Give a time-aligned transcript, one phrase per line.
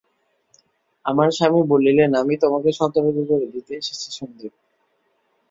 [1.05, 4.53] আমার স্বামী বললেন, আমি তোমাকে সতর্ক করে দিতে এসেছি সন্দীপ।